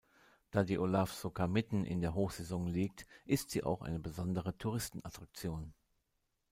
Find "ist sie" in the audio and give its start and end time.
3.25-3.63